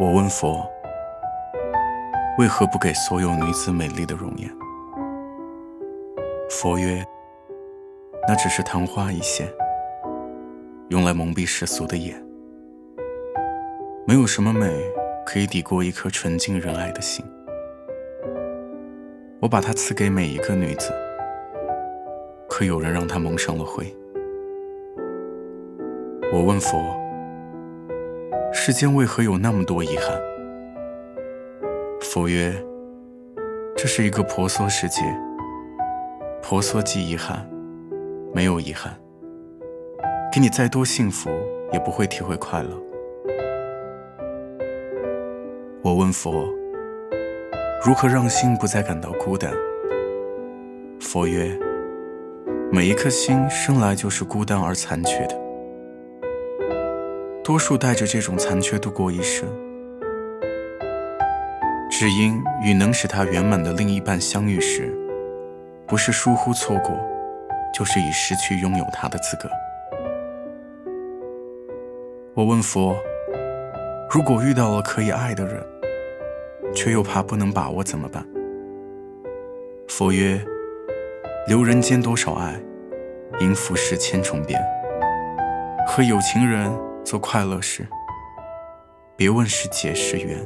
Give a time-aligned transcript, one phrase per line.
[0.00, 0.66] 我问佛：
[2.38, 4.50] 为何不给所有女子美丽的容颜？
[6.48, 7.04] 佛曰：
[8.26, 9.46] 那只是昙花一现，
[10.88, 12.18] 用来蒙蔽世俗的眼。
[14.06, 14.74] 没有什么美
[15.26, 17.22] 可以抵过一颗纯净仁爱的心。
[19.38, 20.94] 我把它赐给每一个女子，
[22.48, 23.94] 可有人让她蒙上了灰。
[26.32, 26.78] 我问佛：
[28.52, 30.20] 世间为何有那么多遗憾？
[32.00, 32.52] 佛曰：
[33.76, 35.02] 这是一个婆娑世界，
[36.42, 37.48] 婆娑即遗憾，
[38.34, 38.92] 没有遗憾，
[40.32, 41.30] 给你再多幸福，
[41.72, 42.70] 也不会体会快乐。
[45.82, 46.48] 我问佛。
[47.82, 49.50] 如何让心不再感到孤单？
[51.00, 51.58] 佛曰：
[52.70, 55.39] 每一颗心生来就是孤单而残缺的，
[57.50, 59.44] 多数带着这种残缺度过一生，
[61.90, 64.96] 只因与能使他圆满的另一半相遇时，
[65.84, 66.96] 不是疏忽错过，
[67.74, 69.50] 就是已失去拥有他的资格。
[72.34, 72.94] 我问佛：
[74.08, 75.60] 如果遇到了可以爱的人？
[76.72, 78.24] 却又怕不能把握，怎么办？
[79.88, 80.40] 佛曰：
[81.48, 82.54] 留人间多少爱，
[83.40, 84.62] 应浮世千重变。
[85.88, 86.70] 和有情人
[87.04, 87.86] 做快乐事，
[89.16, 90.38] 别问是劫是缘。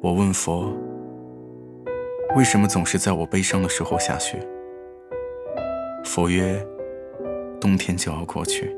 [0.00, 0.72] 我问佛：
[2.36, 4.38] 为什么总是在我悲伤的时候下雪？
[6.04, 6.60] 佛曰：
[7.60, 8.76] 冬天就要过去，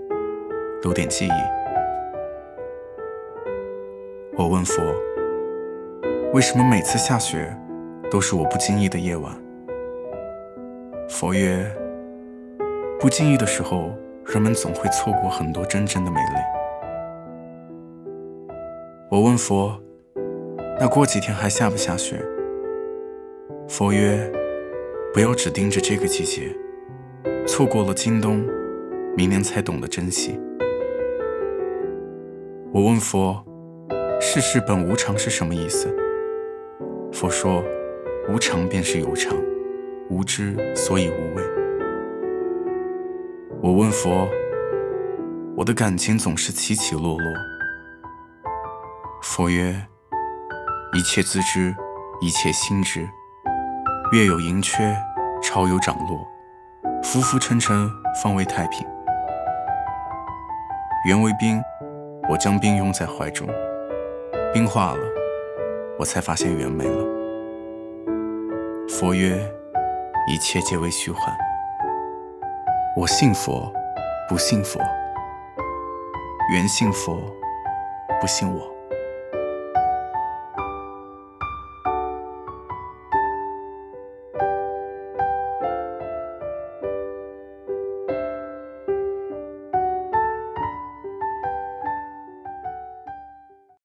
[0.83, 1.31] 留点记忆。
[4.37, 4.83] 我问佛：
[6.35, 7.57] 为什么每次下雪
[8.11, 9.33] 都是我不经意的夜晚？
[11.09, 11.65] 佛曰：
[13.01, 13.91] 不经意的时候，
[14.27, 16.37] 人们总会错过很多真正的美丽。
[19.09, 19.81] 我问佛：
[20.81, 22.21] 那过几天还下不下雪？
[23.69, 24.31] 佛曰：
[25.15, 26.55] 不要只盯着这个季节，
[27.47, 28.45] 错过了今冬，
[29.17, 30.41] 明年才懂得珍惜。
[32.73, 33.43] 我问佛。
[34.19, 35.95] 世事本无常是什么意思？
[37.13, 37.63] 佛说，
[38.29, 39.37] 无常便是有常，
[40.09, 41.66] 无知所以无畏。
[43.63, 44.29] 我问佛，
[45.57, 47.33] 我的感情总是起起落落。
[49.23, 49.75] 佛曰：
[50.93, 51.75] 一切自知，
[52.21, 53.09] 一切心知。
[54.13, 54.95] 月有盈缺，
[55.43, 56.27] 潮有涨落，
[57.03, 57.91] 浮浮沉沉
[58.23, 58.87] 方为太平。
[61.07, 61.61] 缘为冰，
[62.29, 63.49] 我将冰拥在怀中。
[64.53, 65.01] 冰化了，
[65.99, 67.05] 我才发现缘没了。
[68.89, 69.37] 佛曰：
[70.29, 71.46] 一切皆为虚幻。
[72.97, 73.71] 我信佛，
[74.27, 74.81] 不信佛；
[76.51, 77.21] 缘信佛，
[78.19, 78.76] 不信我。